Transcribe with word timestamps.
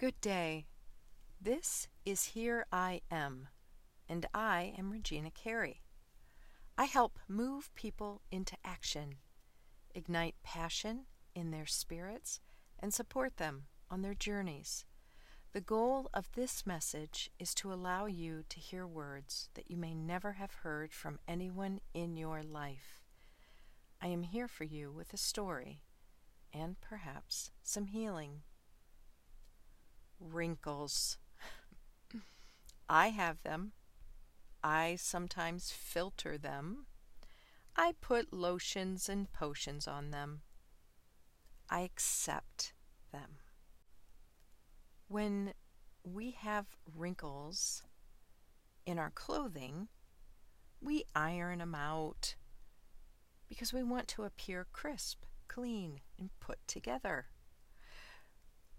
Good 0.00 0.22
day. 0.22 0.64
This 1.38 1.86
is 2.06 2.32
Here 2.32 2.64
I 2.72 3.02
Am, 3.10 3.48
and 4.08 4.24
I 4.32 4.72
am 4.78 4.90
Regina 4.90 5.30
Carey. 5.30 5.82
I 6.78 6.86
help 6.86 7.18
move 7.28 7.70
people 7.74 8.22
into 8.30 8.56
action, 8.64 9.16
ignite 9.94 10.36
passion 10.42 11.04
in 11.34 11.50
their 11.50 11.66
spirits, 11.66 12.40
and 12.78 12.94
support 12.94 13.36
them 13.36 13.64
on 13.90 14.00
their 14.00 14.14
journeys. 14.14 14.86
The 15.52 15.60
goal 15.60 16.08
of 16.14 16.32
this 16.32 16.64
message 16.66 17.30
is 17.38 17.54
to 17.56 17.70
allow 17.70 18.06
you 18.06 18.44
to 18.48 18.58
hear 18.58 18.86
words 18.86 19.50
that 19.52 19.70
you 19.70 19.76
may 19.76 19.92
never 19.92 20.32
have 20.32 20.54
heard 20.62 20.94
from 20.94 21.18
anyone 21.28 21.78
in 21.92 22.16
your 22.16 22.42
life. 22.42 23.02
I 24.00 24.06
am 24.06 24.22
here 24.22 24.48
for 24.48 24.64
you 24.64 24.90
with 24.90 25.12
a 25.12 25.18
story 25.18 25.82
and 26.54 26.80
perhaps 26.80 27.50
some 27.62 27.88
healing. 27.88 28.44
Wrinkles. 30.32 31.18
I 32.88 33.08
have 33.08 33.42
them. 33.42 33.72
I 34.62 34.96
sometimes 34.96 35.70
filter 35.70 36.36
them. 36.36 36.86
I 37.76 37.94
put 38.00 38.32
lotions 38.32 39.08
and 39.08 39.32
potions 39.32 39.88
on 39.88 40.10
them. 40.10 40.42
I 41.70 41.80
accept 41.80 42.72
them. 43.12 43.38
When 45.08 45.54
we 46.04 46.32
have 46.32 46.66
wrinkles 46.96 47.82
in 48.86 48.98
our 48.98 49.10
clothing, 49.10 49.88
we 50.80 51.04
iron 51.14 51.58
them 51.58 51.74
out 51.74 52.34
because 53.48 53.72
we 53.72 53.82
want 53.82 54.08
to 54.08 54.24
appear 54.24 54.66
crisp, 54.72 55.24
clean, 55.48 56.00
and 56.18 56.30
put 56.40 56.58
together. 56.66 57.26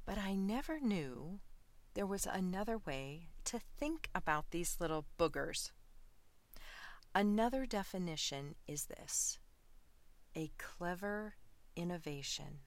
But 0.05 0.17
I 0.17 0.35
never 0.35 0.79
knew 0.79 1.39
there 1.93 2.05
was 2.05 2.25
another 2.25 2.77
way 2.77 3.29
to 3.45 3.59
think 3.59 4.09
about 4.15 4.51
these 4.51 4.77
little 4.79 5.05
boogers. 5.19 5.71
Another 7.13 7.65
definition 7.65 8.55
is 8.67 8.85
this 8.85 9.37
a 10.35 10.51
clever 10.57 11.35
innovation 11.75 12.59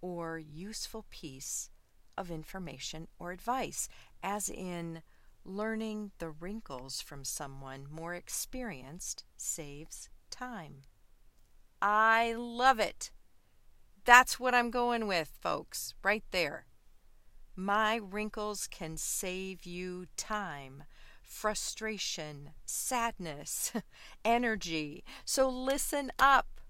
or 0.00 0.38
useful 0.38 1.06
piece 1.08 1.70
of 2.16 2.30
information 2.30 3.08
or 3.18 3.32
advice, 3.32 3.88
as 4.22 4.48
in 4.48 5.02
learning 5.44 6.12
the 6.18 6.30
wrinkles 6.30 7.00
from 7.00 7.24
someone 7.24 7.86
more 7.90 8.14
experienced 8.14 9.24
saves 9.36 10.08
time. 10.30 10.82
I 11.80 12.34
love 12.34 12.78
it. 12.78 13.10
That's 14.04 14.38
what 14.38 14.54
I'm 14.54 14.70
going 14.70 15.06
with, 15.06 15.32
folks, 15.40 15.94
right 16.02 16.24
there. 16.30 16.66
My 17.56 17.96
wrinkles 17.96 18.66
can 18.66 18.98
save 18.98 19.64
you 19.64 20.06
time, 20.16 20.84
frustration, 21.22 22.50
sadness, 22.66 23.72
energy. 24.24 25.04
So 25.24 25.48
listen 25.48 26.12
up. 26.18 26.60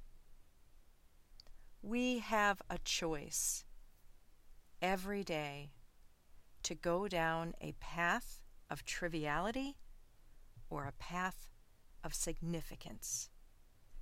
We 1.82 2.20
have 2.20 2.62
a 2.70 2.78
choice 2.84 3.64
every 4.80 5.24
day 5.24 5.72
to 6.62 6.74
go 6.74 7.08
down 7.08 7.54
a 7.60 7.72
path 7.80 8.42
of 8.70 8.84
triviality 8.84 9.76
or 10.70 10.86
a 10.86 10.92
path 10.92 11.48
of 12.04 12.14
significance. 12.14 13.28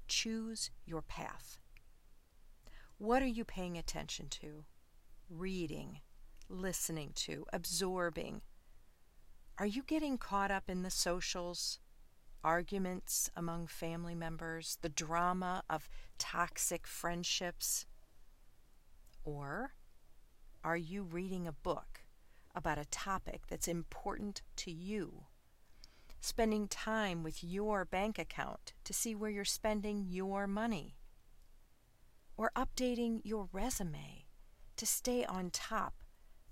Choose 0.07 0.71
your 0.85 1.03
path. 1.03 1.59
What 3.03 3.21
are 3.21 3.27
you 3.27 3.45
paying 3.45 3.77
attention 3.77 4.29
to? 4.29 4.63
Reading, 5.29 6.03
listening 6.49 7.11
to, 7.17 7.45
absorbing. 7.53 8.43
Are 9.59 9.67
you 9.67 9.83
getting 9.83 10.19
caught 10.19 10.53
up 10.53 10.71
in 10.71 10.85
the 10.85 10.91
socials, 10.91 11.81
arguments 12.45 13.29
among 13.35 13.67
family 13.67 14.15
members, 14.15 14.79
the 14.83 14.89
drama 14.89 15.65
of 15.69 15.89
toxic 16.17 16.87
friendships? 16.87 17.87
Or 19.25 19.75
are 20.63 20.77
you 20.77 21.03
reading 21.03 21.49
a 21.49 21.53
book 21.53 22.03
about 22.55 22.79
a 22.79 22.85
topic 22.85 23.49
that's 23.49 23.67
important 23.67 24.43
to 24.59 24.71
you? 24.71 25.25
Spending 26.21 26.69
time 26.69 27.25
with 27.25 27.43
your 27.43 27.85
bank 27.85 28.17
account 28.17 28.75
to 28.85 28.93
see 28.93 29.13
where 29.13 29.29
you're 29.29 29.45
spending 29.45 30.07
your 30.09 30.47
money? 30.47 30.95
Or 32.37 32.51
updating 32.57 33.21
your 33.25 33.49
resume 33.53 34.25
to 34.77 34.87
stay 34.87 35.25
on 35.25 35.51
top 35.51 36.03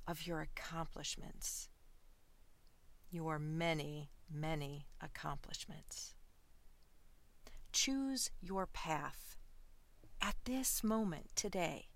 of 0.07 0.27
your 0.27 0.41
accomplishments, 0.41 1.69
your 3.11 3.39
many, 3.39 4.11
many 4.33 4.87
accomplishments. 5.01 6.15
Choose 7.73 8.31
your 8.41 8.67
path 8.67 9.37
at 10.21 10.37
this 10.45 10.85
moment 10.85 11.31
today. 11.35 11.89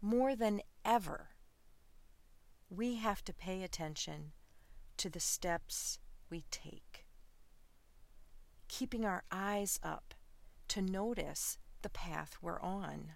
More 0.00 0.34
than 0.34 0.62
ever, 0.84 1.30
we 2.68 2.96
have 2.96 3.24
to 3.24 3.34
pay 3.34 3.62
attention 3.62 4.32
to 4.96 5.10
the 5.10 5.20
steps 5.20 5.98
we 6.30 6.44
take. 6.50 7.04
Keeping 8.68 9.04
our 9.04 9.24
eyes 9.30 9.80
up 9.82 10.14
to 10.68 10.80
notice 10.80 11.58
the 11.82 11.88
path 11.88 12.36
we're 12.40 12.60
on. 12.60 13.12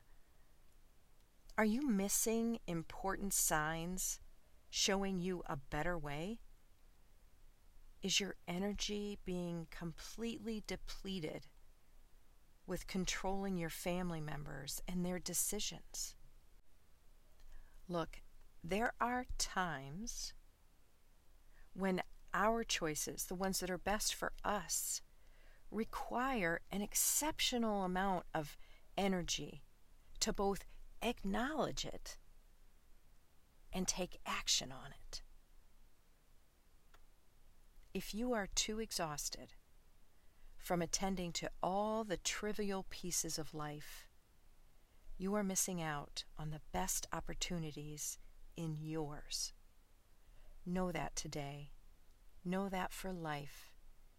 Are 1.57 1.65
you 1.65 1.87
missing 1.87 2.59
important 2.67 3.33
signs 3.33 4.21
showing 4.71 5.21
you 5.21 5.43
a 5.47 5.57
better 5.57 5.97
way? 5.97 6.41
Is 8.03 8.21
your 8.21 8.35
energy 8.49 9.19
being 9.25 9.69
completely 9.71 10.65
depleted 10.67 11.47
with 12.67 12.87
controlling 12.87 13.57
your 13.57 13.71
family 13.71 14.21
members 14.21 14.83
and 14.89 15.05
their 15.05 15.19
decisions? 15.19 16.17
Look, 17.89 18.21
there 18.63 18.95
are 19.01 19.27
times 19.39 20.33
when 21.73 22.03
our 22.33 22.65
choices, 22.65 23.27
the 23.27 23.35
ones 23.35 23.61
that 23.61 23.71
are 23.71 23.79
best 23.79 24.15
for 24.15 24.33
us, 24.45 25.03
require 25.75 26.61
an 26.71 26.81
exceptional 26.81 27.83
amount 27.83 28.25
of 28.35 28.57
energy 28.97 29.63
to 30.21 30.33
both 30.33 30.65
acknowledge 31.03 31.85
it 31.85 32.17
and 33.73 33.89
take 33.89 34.21
action 34.25 34.71
on 34.71 34.93
it. 34.93 35.23
If 37.93 38.15
you 38.15 38.33
are 38.33 38.49
too 38.55 38.81
exhausted 38.81 39.55
from 40.57 40.81
attending 40.81 41.33
to 41.33 41.51
all 41.63 42.05
the 42.05 42.17
trivial 42.17 42.87
pieces 42.89 43.39
of 43.39 43.53
life, 43.55 44.07
you 45.19 45.35
are 45.35 45.45
missing 45.45 45.83
out 45.83 46.25
on 46.39 46.51
the 46.51 46.61
best 46.73 47.07
opportunities 47.13 48.19
in 48.57 48.77
yours. 48.81 49.53
Know 50.65 50.91
that 50.93 51.15
today. 51.15 51.71
Know 52.45 52.69
that 52.69 52.93
for 52.93 53.13
life. 53.13 53.73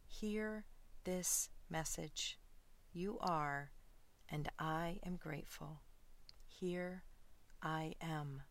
Hear 0.05 0.65
this 1.05 1.49
message. 1.69 2.37
You 2.91 3.17
are, 3.21 3.71
and 4.29 4.49
I 4.59 4.99
am 5.05 5.15
grateful. 5.15 5.81
Here 6.47 7.03
I 7.61 7.93
am. 8.01 8.41